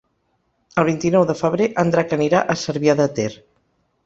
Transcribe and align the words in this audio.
El 0.83 0.87
vint-i-nou 0.87 1.27
de 1.31 1.35
febrer 1.41 1.67
en 1.83 1.93
Drac 1.97 2.17
anirà 2.19 2.41
a 2.55 2.57
Cervià 2.63 2.97
de 3.05 3.07
Ter. 3.21 3.29